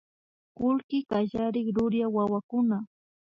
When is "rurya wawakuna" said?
1.75-2.77